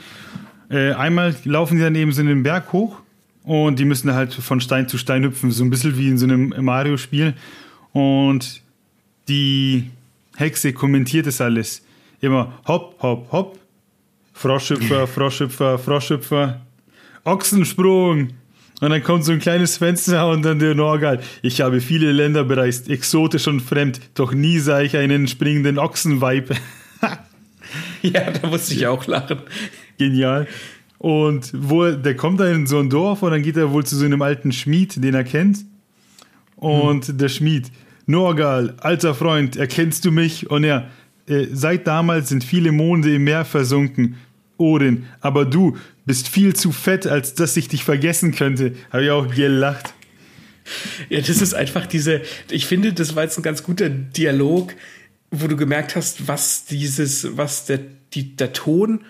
Äh, 0.70 0.93
einmal 0.93 1.36
laufen 1.43 1.77
die 1.77 1.84
dann 1.84 1.93
eben 1.93 2.12
so 2.12 2.22
einen 2.22 2.41
Berg 2.41 2.74
hoch 2.74 2.98
und 3.43 3.77
die 3.77 3.86
müssen 3.86 4.13
halt 4.13 4.34
von 4.34 4.62
Stein 4.62 4.88
zu 4.88 4.98
Stein 4.98 5.24
hüpfen, 5.24 5.51
so 5.51 5.63
ein 5.63 5.70
bisschen 5.70 5.98
wie 5.98 6.08
in 6.08 6.17
so 6.17 6.25
einem 6.25 6.53
Mario-Spiel. 6.58 7.36
Und 7.91 8.62
die 9.27 9.91
Hexe 10.36 10.74
kommentiert 10.74 11.27
das 11.27 11.39
alles. 11.39 11.84
Immer 12.22 12.53
hopp, 12.67 12.96
hopp, 13.01 13.32
hopp. 13.32 13.60
Froschhüpfer, 14.33 15.07
Froschhüpfer, 15.07 15.79
Froschhüpfer. 15.79 16.61
Ochsensprung. 17.23 18.29
Und 18.81 18.89
dann 18.89 19.01
kommt 19.03 19.23
so 19.23 19.31
ein 19.31 19.39
kleines 19.39 19.77
Fenster 19.77 20.27
und 20.29 20.43
dann 20.43 20.59
der 20.59 20.75
Norgal. 20.75 21.21
Ich 21.41 21.61
habe 21.61 21.79
viele 21.79 22.11
Länder 22.11 22.43
bereist, 22.43 22.89
exotisch 22.89 23.47
und 23.47 23.61
fremd, 23.61 24.01
doch 24.15 24.33
nie 24.33 24.59
sah 24.59 24.81
ich 24.81 24.97
einen 24.97 25.27
springenden 25.27 25.79
Ochsenweib. 25.79 26.53
ja, 28.01 28.31
da 28.31 28.47
musste 28.47 28.73
ich 28.73 28.85
auch 28.87 29.07
lachen. 29.07 29.39
Genial. 29.97 30.47
Und 30.97 31.51
wo, 31.53 31.91
der 31.91 32.15
kommt 32.15 32.39
da 32.39 32.49
in 32.49 32.67
so 32.67 32.79
ein 32.79 32.89
Dorf 32.89 33.23
und 33.23 33.31
dann 33.31 33.43
geht 33.43 33.57
er 33.57 33.71
wohl 33.71 33.85
zu 33.85 33.95
so 33.95 34.05
einem 34.05 34.21
alten 34.21 34.51
Schmied, 34.51 35.01
den 35.01 35.13
er 35.13 35.23
kennt. 35.23 35.59
Und 36.55 37.07
hm. 37.07 37.17
der 37.17 37.29
Schmied, 37.29 37.71
Norgal, 38.05 38.75
alter 38.79 39.15
Freund, 39.15 39.55
erkennst 39.55 40.03
du 40.03 40.11
mich? 40.11 40.49
Und 40.49 40.63
er, 40.65 40.89
äh, 41.27 41.47
seit 41.51 41.87
damals 41.87 42.29
sind 42.29 42.43
viele 42.43 42.71
Monde 42.71 43.15
im 43.15 43.23
Meer 43.23 43.45
versunken. 43.45 44.17
Odin, 44.57 45.07
aber 45.19 45.45
du 45.45 45.77
bist 46.05 46.27
viel 46.27 46.55
zu 46.55 46.71
fett, 46.71 47.07
als 47.07 47.33
dass 47.33 47.57
ich 47.57 47.67
dich 47.67 47.83
vergessen 47.83 48.33
könnte. 48.33 48.73
Habe 48.91 49.03
ich 49.05 49.09
auch 49.09 49.33
gelacht. 49.33 49.93
Ja, 51.09 51.19
das 51.19 51.41
ist 51.41 51.53
einfach 51.53 51.85
diese, 51.85 52.21
ich 52.49 52.65
finde, 52.67 52.93
das 52.93 53.15
war 53.15 53.23
jetzt 53.23 53.37
ein 53.37 53.43
ganz 53.43 53.63
guter 53.63 53.89
Dialog, 53.89 54.73
wo 55.31 55.47
du 55.47 55.57
gemerkt 55.57 55.95
hast, 55.95 56.27
was 56.27 56.65
dieses, 56.65 57.35
was 57.35 57.65
der, 57.65 57.79
die, 58.13 58.35
der 58.35 58.53
Ton 58.53 59.01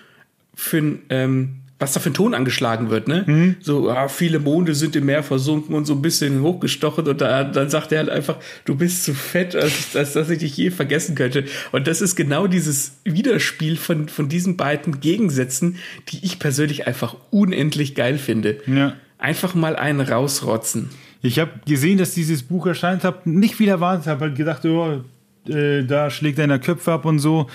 für 0.56 0.78
ein, 0.78 1.02
ähm, 1.10 1.56
was 1.80 1.94
da 1.94 2.00
für 2.00 2.12
ein 2.12 2.14
Ton 2.14 2.34
angeschlagen 2.34 2.90
wird, 2.90 3.08
ne? 3.08 3.24
Mhm. 3.26 3.56
So, 3.60 3.90
ah, 3.90 4.08
viele 4.08 4.40
Monde 4.40 4.74
sind 4.74 4.96
im 4.96 5.06
Meer 5.06 5.24
versunken 5.24 5.76
und 5.76 5.86
so 5.86 5.94
ein 5.94 6.02
bisschen 6.02 6.42
hochgestochen 6.42 7.08
und 7.08 7.20
da, 7.20 7.44
dann 7.44 7.70
sagt 7.70 7.92
er 7.92 8.00
halt 8.00 8.10
einfach, 8.10 8.38
du 8.66 8.76
bist 8.76 9.04
zu 9.04 9.14
fett, 9.14 9.56
als, 9.56 9.96
als 9.96 10.14
dass 10.14 10.30
ich 10.30 10.40
dich 10.40 10.56
je 10.56 10.72
vergessen 10.72 11.16
könnte. 11.16 11.46
Und 11.72 11.88
das 11.88 12.02
ist 12.02 12.16
genau 12.16 12.48
dieses 12.48 13.00
Widerspiel 13.04 13.76
von, 13.76 14.08
von 14.08 14.30
diesen 14.30 14.56
beiden 14.56 15.02
Gegensätzen, 15.02 15.78
die 16.10 16.24
ich 16.24 16.40
persönlich 16.40 16.88
einfach 16.88 17.18
unendlich 17.32 17.96
geil 17.96 18.18
finde. 18.18 18.60
Ja. 18.66 18.96
Einfach 19.18 19.56
mal 19.56 19.76
einen 19.76 20.02
rausrotzen. 20.02 20.90
Ich 21.22 21.40
habe 21.40 21.52
gesehen, 21.66 21.98
dass 21.98 22.14
dieses 22.14 22.44
Buch 22.44 22.66
erscheint, 22.68 23.04
habe 23.04 23.30
nicht 23.30 23.56
viel 23.56 23.70
erwartet, 23.70 24.08
habe 24.08 24.26
halt 24.26 24.36
gedacht, 24.36 24.66
oh, 24.66 25.04
äh, 25.50 25.84
da 25.84 26.10
schlägt 26.10 26.40
einer 26.40 26.60
Köpfe 26.60 26.92
ab 26.92 27.06
und 27.06 27.20
so. 27.20 27.48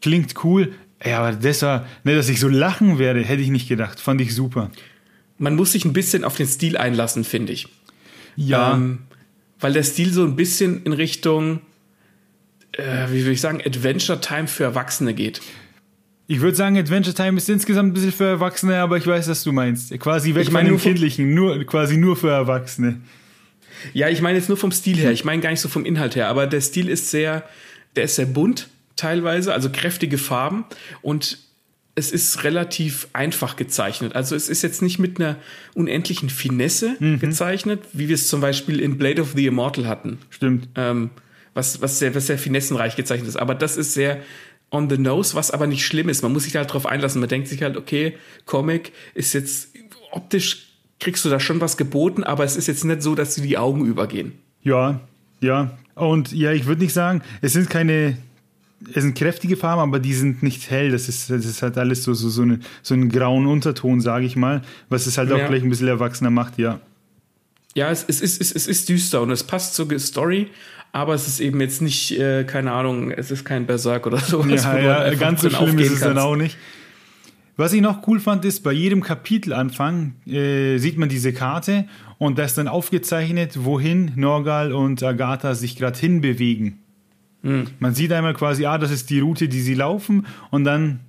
Klingt 0.00 0.34
cool. 0.44 0.72
Ja, 1.02 1.20
aber 1.20 1.36
das 1.36 1.62
war, 1.62 1.86
ne, 2.04 2.14
dass 2.14 2.28
ich 2.28 2.40
so 2.40 2.48
lachen 2.48 2.98
werde, 2.98 3.22
hätte 3.22 3.42
ich 3.42 3.48
nicht 3.48 3.68
gedacht. 3.68 4.00
Fand 4.00 4.20
ich 4.20 4.34
super. 4.34 4.70
Man 5.38 5.56
muss 5.56 5.72
sich 5.72 5.84
ein 5.84 5.92
bisschen 5.92 6.24
auf 6.24 6.36
den 6.36 6.46
Stil 6.46 6.76
einlassen, 6.76 7.24
finde 7.24 7.52
ich. 7.52 7.68
Ja. 8.36 8.74
Ähm, 8.74 9.00
weil 9.60 9.72
der 9.72 9.82
Stil 9.82 10.12
so 10.12 10.24
ein 10.24 10.36
bisschen 10.36 10.82
in 10.84 10.92
Richtung, 10.92 11.60
äh, 12.72 13.08
wie 13.10 13.24
will 13.24 13.32
ich 13.32 13.40
sagen, 13.40 13.60
Adventure 13.64 14.20
Time 14.20 14.46
für 14.46 14.64
Erwachsene 14.64 15.14
geht. 15.14 15.40
Ich 16.26 16.40
würde 16.40 16.56
sagen, 16.56 16.78
Adventure 16.78 17.14
Time 17.14 17.36
ist 17.36 17.50
insgesamt 17.50 17.90
ein 17.90 17.92
bisschen 17.92 18.12
für 18.12 18.24
Erwachsene, 18.24 18.78
aber 18.78 18.96
ich 18.96 19.06
weiß, 19.06 19.28
was 19.28 19.42
du 19.42 19.52
meinst. 19.52 19.98
Quasi 20.00 20.34
weg 20.34 20.44
ich 20.44 20.50
meine 20.50 20.70
von 20.70 20.78
dem 20.78 20.82
Kindlichen, 20.82 21.34
nur, 21.34 21.62
quasi 21.64 21.98
nur 21.98 22.16
für 22.16 22.30
Erwachsene. 22.30 23.00
Ja, 23.92 24.08
ich 24.08 24.22
meine 24.22 24.38
jetzt 24.38 24.48
nur 24.48 24.56
vom 24.56 24.72
Stil 24.72 24.96
her. 24.96 25.12
Ich 25.12 25.24
meine 25.24 25.42
gar 25.42 25.50
nicht 25.50 25.60
so 25.60 25.68
vom 25.68 25.84
Inhalt 25.84 26.16
her, 26.16 26.28
aber 26.28 26.46
der 26.46 26.62
Stil 26.62 26.88
ist 26.88 27.10
sehr, 27.10 27.44
der 27.94 28.04
ist 28.04 28.16
sehr 28.16 28.26
bunt 28.26 28.68
teilweise, 28.96 29.52
also 29.52 29.70
kräftige 29.70 30.18
Farben 30.18 30.64
und 31.02 31.38
es 31.96 32.10
ist 32.10 32.42
relativ 32.42 33.08
einfach 33.12 33.54
gezeichnet. 33.56 34.16
Also 34.16 34.34
es 34.34 34.48
ist 34.48 34.62
jetzt 34.62 34.82
nicht 34.82 34.98
mit 34.98 35.20
einer 35.20 35.36
unendlichen 35.74 36.28
Finesse 36.28 36.96
mhm. 36.98 37.20
gezeichnet, 37.20 37.82
wie 37.92 38.08
wir 38.08 38.16
es 38.16 38.26
zum 38.28 38.40
Beispiel 38.40 38.80
in 38.80 38.98
Blade 38.98 39.22
of 39.22 39.34
the 39.36 39.46
Immortal 39.46 39.86
hatten. 39.86 40.18
Stimmt. 40.28 40.68
Ähm, 40.74 41.10
was, 41.54 41.80
was, 41.80 42.00
sehr, 42.00 42.14
was 42.16 42.26
sehr 42.26 42.38
finessenreich 42.38 42.96
gezeichnet 42.96 43.28
ist. 43.28 43.36
Aber 43.36 43.54
das 43.54 43.76
ist 43.76 43.94
sehr 43.94 44.20
on 44.72 44.90
the 44.90 44.98
nose, 44.98 45.36
was 45.36 45.52
aber 45.52 45.68
nicht 45.68 45.86
schlimm 45.86 46.08
ist. 46.08 46.22
Man 46.22 46.32
muss 46.32 46.44
sich 46.44 46.56
halt 46.56 46.68
darauf 46.68 46.86
einlassen. 46.86 47.20
Man 47.20 47.28
denkt 47.28 47.46
sich 47.46 47.62
halt, 47.62 47.76
okay, 47.76 48.18
Comic 48.44 48.92
ist 49.14 49.32
jetzt 49.32 49.68
optisch 50.10 50.74
kriegst 51.00 51.24
du 51.24 51.28
da 51.28 51.38
schon 51.38 51.60
was 51.60 51.76
geboten, 51.76 52.24
aber 52.24 52.44
es 52.44 52.56
ist 52.56 52.66
jetzt 52.66 52.84
nicht 52.84 53.02
so, 53.02 53.14
dass 53.14 53.34
dir 53.34 53.42
die 53.42 53.58
Augen 53.58 53.84
übergehen. 53.84 54.32
Ja, 54.62 55.00
ja. 55.40 55.76
Und 55.94 56.32
ja, 56.32 56.52
ich 56.52 56.66
würde 56.66 56.82
nicht 56.82 56.94
sagen, 56.94 57.22
es 57.42 57.52
sind 57.52 57.68
keine 57.68 58.16
es 58.92 59.02
sind 59.02 59.16
kräftige 59.16 59.56
Farben, 59.56 59.80
aber 59.82 59.98
die 59.98 60.14
sind 60.14 60.42
nicht 60.42 60.70
hell. 60.70 60.90
Das 60.90 61.08
ist, 61.08 61.30
das 61.30 61.44
ist 61.44 61.62
halt 61.62 61.78
alles 61.78 62.02
so, 62.04 62.14
so, 62.14 62.28
so, 62.28 62.42
eine, 62.42 62.60
so 62.82 62.94
einen 62.94 63.08
grauen 63.08 63.46
Unterton, 63.46 64.00
sage 64.00 64.26
ich 64.26 64.36
mal, 64.36 64.62
was 64.88 65.06
es 65.06 65.18
halt 65.18 65.32
auch 65.32 65.38
ja. 65.38 65.48
gleich 65.48 65.62
ein 65.62 65.70
bisschen 65.70 65.88
erwachsener 65.88 66.30
macht, 66.30 66.58
ja. 66.58 66.80
Ja, 67.74 67.90
es, 67.90 68.04
es, 68.06 68.20
ist, 68.20 68.40
es, 68.40 68.52
es 68.52 68.66
ist 68.66 68.88
düster 68.88 69.22
und 69.22 69.30
es 69.30 69.42
passt 69.42 69.74
zur 69.74 69.98
Story, 69.98 70.48
aber 70.92 71.14
es 71.14 71.26
ist 71.26 71.40
eben 71.40 71.60
jetzt 71.60 71.82
nicht, 71.82 72.18
äh, 72.18 72.44
keine 72.44 72.72
Ahnung, 72.72 73.10
es 73.10 73.30
ist 73.30 73.44
kein 73.44 73.66
Berserk 73.66 74.06
oder 74.06 74.18
so. 74.20 74.44
Ja, 74.44 74.78
ja 74.78 75.14
ganz 75.14 75.42
so 75.42 75.50
schlimm 75.50 75.78
ist 75.78 75.86
es 75.86 76.00
kannst. 76.00 76.04
dann 76.04 76.18
auch 76.18 76.36
nicht. 76.36 76.56
Was 77.56 77.72
ich 77.72 77.80
noch 77.80 78.06
cool 78.08 78.18
fand, 78.18 78.44
ist, 78.44 78.64
bei 78.64 78.72
jedem 78.72 79.00
Kapitelanfang 79.00 80.14
äh, 80.26 80.78
sieht 80.78 80.98
man 80.98 81.08
diese 81.08 81.32
Karte 81.32 81.86
und 82.18 82.38
da 82.38 82.44
ist 82.44 82.58
dann 82.58 82.66
aufgezeichnet, 82.66 83.64
wohin 83.64 84.12
Norgal 84.16 84.72
und 84.72 85.02
Agatha 85.02 85.54
sich 85.54 85.76
gerade 85.76 85.98
hinbewegen. 85.98 86.83
Mhm. 87.44 87.66
Man 87.78 87.94
sieht 87.94 88.10
einmal 88.10 88.34
quasi, 88.34 88.66
ah, 88.66 88.78
das 88.78 88.90
ist 88.90 89.10
die 89.10 89.20
Route, 89.20 89.48
die 89.48 89.60
sie 89.60 89.74
laufen 89.74 90.26
und 90.50 90.64
dann 90.64 91.00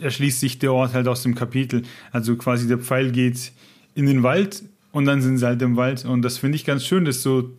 erschließt 0.00 0.40
sich 0.40 0.58
der 0.58 0.72
Ort 0.72 0.92
halt 0.92 1.08
aus 1.08 1.22
dem 1.22 1.34
Kapitel. 1.34 1.82
Also 2.10 2.36
quasi 2.36 2.66
der 2.66 2.78
Pfeil 2.78 3.12
geht 3.12 3.52
in 3.94 4.06
den 4.06 4.22
Wald 4.22 4.64
und 4.90 5.06
dann 5.06 5.22
sind 5.22 5.38
sie 5.38 5.46
halt 5.46 5.62
im 5.62 5.76
Wald 5.76 6.04
und 6.04 6.22
das 6.22 6.36
finde 6.38 6.56
ich 6.56 6.64
ganz 6.64 6.84
schön, 6.84 7.04
das 7.04 7.22
so 7.22 7.50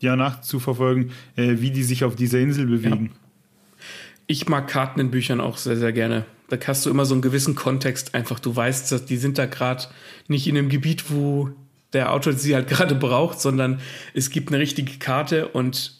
ja 0.00 0.14
nachzuverfolgen, 0.14 1.10
äh, 1.36 1.56
wie 1.58 1.72
die 1.72 1.82
sich 1.82 2.04
auf 2.04 2.14
dieser 2.14 2.38
Insel 2.38 2.66
bewegen. 2.66 3.06
Ja. 3.06 3.84
Ich 4.28 4.48
mag 4.48 4.68
Karten 4.68 5.00
in 5.00 5.10
Büchern 5.10 5.40
auch 5.40 5.56
sehr, 5.56 5.76
sehr 5.76 5.92
gerne. 5.92 6.24
Da 6.48 6.56
hast 6.66 6.86
du 6.86 6.90
immer 6.90 7.04
so 7.04 7.14
einen 7.14 7.22
gewissen 7.22 7.56
Kontext 7.56 8.14
einfach. 8.14 8.38
Du 8.38 8.54
weißt, 8.54 8.92
dass 8.92 9.04
die 9.04 9.16
sind 9.16 9.38
da 9.38 9.46
gerade 9.46 9.84
nicht 10.28 10.46
in 10.46 10.56
einem 10.56 10.68
Gebiet, 10.68 11.10
wo 11.10 11.50
der 11.92 12.12
Autor 12.12 12.34
sie 12.34 12.54
halt 12.54 12.68
gerade 12.68 12.94
braucht, 12.94 13.40
sondern 13.40 13.80
es 14.14 14.30
gibt 14.30 14.50
eine 14.50 14.60
richtige 14.60 14.98
Karte 14.98 15.48
und 15.48 15.97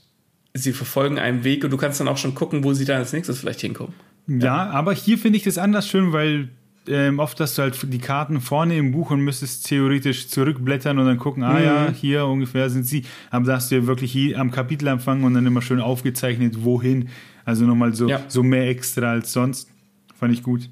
sie 0.59 0.73
verfolgen 0.73 1.19
einen 1.19 1.45
Weg 1.45 1.65
und 1.65 1.71
du 1.71 1.77
kannst 1.77 2.00
dann 2.00 2.09
auch 2.09 2.19
schon 2.19 2.35
gucken, 2.35 2.65
wo 2.65 2.73
sie 2.75 2.85
dann 2.85 2.99
als 2.99 3.12
nächstes 3.12 3.41
vielleicht 3.41 3.61
hinkommen. 3.61 3.95
Ja, 4.27 4.38
ja. 4.38 4.71
aber 4.71 4.93
hier 4.93 5.19
finde 5.19 5.38
ich 5.38 5.45
das 5.45 5.59
anders 5.59 5.88
schön, 5.88 6.12
weil 6.12 6.49
ähm, 6.88 7.19
oft 7.19 7.38
hast 7.41 7.59
du 7.59 7.62
halt 7.62 7.79
die 7.93 7.99
Karten 7.99 8.41
vorne 8.41 8.77
im 8.77 8.93
Buch 8.93 9.11
und 9.11 9.21
müsstest 9.21 9.67
theoretisch 9.67 10.29
zurückblättern 10.29 10.99
und 10.99 11.07
dann 11.07 11.19
gucken, 11.19 11.43
ah 11.43 11.59
mhm. 11.59 11.65
ja, 11.65 11.91
hier 11.91 12.27
ungefähr 12.27 12.71
sind 12.71 12.85
sie. 12.85 13.05
Aber 13.31 13.47
da 13.47 13.57
hast 13.57 13.71
du 13.71 13.77
ja 13.77 13.87
wirklich 13.87 14.12
hier 14.12 14.38
am 14.38 14.50
Kapitel 14.50 14.88
anfangen 14.88 15.25
und 15.25 15.35
dann 15.35 15.47
immer 15.47 15.62
schön 15.62 15.81
aufgezeichnet, 15.81 16.65
wohin. 16.65 17.09
Also 17.45 17.65
nochmal 17.65 17.95
so, 17.95 18.09
ja. 18.09 18.23
so 18.29 18.43
mehr 18.43 18.69
extra 18.69 19.11
als 19.11 19.33
sonst. 19.33 19.71
Fand 20.19 20.33
ich 20.33 20.43
gut. 20.43 20.69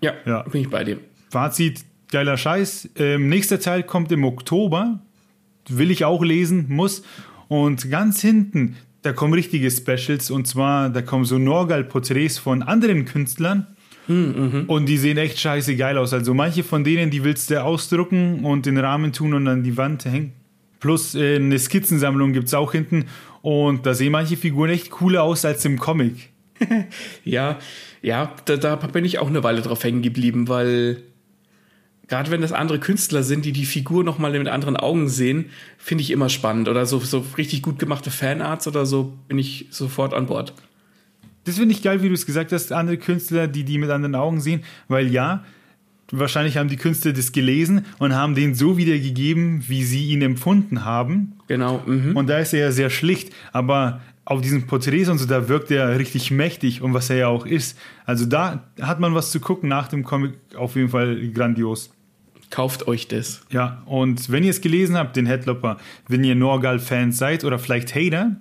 Ja, 0.00 0.12
ja. 0.26 0.42
bin 0.42 0.62
ich 0.62 0.70
bei 0.70 0.84
dir. 0.84 0.98
Fazit, 1.30 1.84
geiler 2.10 2.36
Scheiß. 2.36 2.90
Ähm, 2.96 3.28
nächster 3.28 3.60
Teil 3.60 3.82
kommt 3.82 4.12
im 4.12 4.24
Oktober. 4.24 5.00
Will 5.68 5.90
ich 5.90 6.04
auch 6.04 6.22
lesen, 6.22 6.66
muss. 6.68 7.02
Und 7.48 7.90
ganz 7.90 8.20
hinten, 8.20 8.76
da 9.02 9.12
kommen 9.12 9.34
richtige 9.34 9.70
Specials 9.70 10.30
und 10.30 10.46
zwar, 10.46 10.90
da 10.90 11.02
kommen 11.02 11.24
so 11.24 11.38
Norgal-Porträts 11.38 12.38
von 12.38 12.62
anderen 12.62 13.04
Künstlern. 13.04 13.66
Mhm. 14.08 14.64
Und 14.66 14.86
die 14.86 14.96
sehen 14.96 15.18
echt 15.18 15.38
scheiße 15.38 15.76
geil 15.76 15.98
aus. 15.98 16.12
Also 16.12 16.34
manche 16.34 16.64
von 16.64 16.82
denen, 16.82 17.10
die 17.10 17.24
willst 17.24 17.50
du 17.50 17.62
ausdrucken 17.62 18.44
und 18.44 18.66
den 18.66 18.78
Rahmen 18.78 19.12
tun 19.12 19.34
und 19.34 19.46
an 19.46 19.62
die 19.62 19.76
Wand 19.76 20.06
hängen. 20.06 20.32
Plus 20.80 21.14
äh, 21.14 21.36
eine 21.36 21.58
Skizzensammlung 21.58 22.32
gibt 22.32 22.48
es 22.48 22.54
auch 22.54 22.72
hinten. 22.72 23.04
Und 23.42 23.86
da 23.86 23.94
sehen 23.94 24.12
manche 24.12 24.36
Figuren 24.36 24.70
echt 24.70 24.90
cooler 24.90 25.22
aus 25.22 25.44
als 25.44 25.64
im 25.64 25.78
Comic. 25.78 26.30
ja, 27.24 27.58
ja, 28.02 28.32
da, 28.46 28.56
da 28.56 28.76
bin 28.76 29.04
ich 29.04 29.18
auch 29.18 29.28
eine 29.28 29.42
Weile 29.42 29.60
drauf 29.60 29.84
hängen 29.84 30.02
geblieben, 30.02 30.48
weil 30.48 31.02
gerade 32.08 32.30
wenn 32.30 32.40
das 32.40 32.52
andere 32.52 32.80
Künstler 32.80 33.22
sind, 33.22 33.44
die 33.44 33.52
die 33.52 33.66
Figur 33.66 34.02
nochmal 34.02 34.32
mit 34.32 34.48
anderen 34.48 34.76
Augen 34.76 35.08
sehen, 35.08 35.46
finde 35.76 36.02
ich 36.02 36.10
immer 36.10 36.28
spannend. 36.28 36.68
Oder 36.68 36.86
so, 36.86 36.98
so 36.98 37.24
richtig 37.36 37.62
gut 37.62 37.78
gemachte 37.78 38.10
Fanarts 38.10 38.66
oder 38.66 38.86
so, 38.86 39.12
bin 39.28 39.38
ich 39.38 39.66
sofort 39.70 40.14
an 40.14 40.26
Bord. 40.26 40.54
Das 41.44 41.56
finde 41.56 41.74
ich 41.74 41.82
geil, 41.82 42.02
wie 42.02 42.08
du 42.08 42.14
es 42.14 42.26
gesagt 42.26 42.52
hast, 42.52 42.72
andere 42.72 42.98
Künstler, 42.98 43.46
die 43.46 43.64
die 43.64 43.78
mit 43.78 43.90
anderen 43.90 44.14
Augen 44.14 44.40
sehen, 44.40 44.64
weil 44.88 45.10
ja, 45.10 45.44
wahrscheinlich 46.10 46.56
haben 46.56 46.68
die 46.68 46.76
Künstler 46.76 47.12
das 47.12 47.32
gelesen 47.32 47.86
und 47.98 48.14
haben 48.14 48.34
den 48.34 48.54
so 48.54 48.76
wiedergegeben, 48.76 49.64
wie 49.68 49.84
sie 49.84 50.08
ihn 50.08 50.22
empfunden 50.22 50.84
haben. 50.84 51.34
Genau. 51.46 51.82
Mhm. 51.86 52.16
Und 52.16 52.28
da 52.28 52.38
ist 52.38 52.52
er 52.52 52.60
ja 52.60 52.72
sehr 52.72 52.90
schlicht, 52.90 53.32
aber 53.52 54.00
auf 54.24 54.42
diesen 54.42 54.66
Porträts 54.66 55.08
und 55.08 55.16
so, 55.18 55.26
da 55.26 55.48
wirkt 55.48 55.70
er 55.70 55.98
richtig 55.98 56.30
mächtig 56.30 56.82
und 56.82 56.92
was 56.92 57.08
er 57.08 57.16
ja 57.16 57.28
auch 57.28 57.46
ist. 57.46 57.78
Also 58.04 58.26
da 58.26 58.64
hat 58.80 59.00
man 59.00 59.14
was 59.14 59.30
zu 59.30 59.40
gucken 59.40 59.70
nach 59.70 59.88
dem 59.88 60.04
Comic, 60.04 60.34
auf 60.54 60.76
jeden 60.76 60.90
Fall 60.90 61.28
grandios. 61.30 61.90
Kauft 62.50 62.88
euch 62.88 63.08
das. 63.08 63.42
Ja, 63.50 63.82
und 63.84 64.30
wenn 64.30 64.42
ihr 64.42 64.50
es 64.50 64.60
gelesen 64.60 64.96
habt, 64.96 65.16
den 65.16 65.26
Headlopper, 65.26 65.76
wenn 66.08 66.24
ihr 66.24 66.34
Norgal-Fans 66.34 67.18
seid 67.18 67.44
oder 67.44 67.58
vielleicht 67.58 67.94
Hater, 67.94 68.36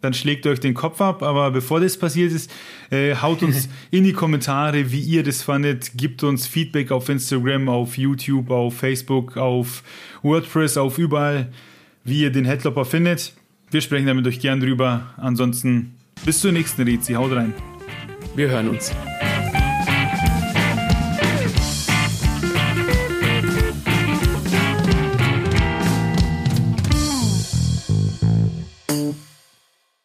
dann 0.00 0.14
schlägt 0.14 0.46
euch 0.46 0.60
den 0.60 0.74
Kopf 0.74 1.00
ab. 1.00 1.22
Aber 1.22 1.50
bevor 1.50 1.80
das 1.80 1.96
passiert 1.96 2.32
ist, 2.32 2.50
äh, 2.90 3.14
haut 3.16 3.42
uns 3.42 3.68
in 3.90 4.04
die 4.04 4.12
Kommentare, 4.12 4.90
wie 4.92 5.00
ihr 5.00 5.22
das 5.22 5.42
fandet. 5.42 5.92
Gibt 5.96 6.22
uns 6.22 6.46
Feedback 6.46 6.90
auf 6.90 7.08
Instagram, 7.08 7.68
auf 7.68 7.96
YouTube, 7.96 8.50
auf 8.50 8.76
Facebook, 8.76 9.36
auf 9.36 9.82
WordPress, 10.22 10.76
auf 10.76 10.98
überall, 10.98 11.48
wie 12.04 12.22
ihr 12.22 12.30
den 12.30 12.44
Headlopper 12.44 12.84
findet. 12.84 13.32
Wir 13.70 13.80
sprechen 13.80 14.06
damit 14.06 14.26
euch 14.26 14.40
gern 14.40 14.60
drüber. 14.60 15.14
Ansonsten 15.16 15.94
bis 16.24 16.40
zur 16.40 16.52
nächsten 16.52 16.82
Rezi. 16.82 17.14
Haut 17.14 17.32
rein. 17.32 17.52
Wir 18.34 18.48
hören 18.48 18.68
uns. 18.68 18.92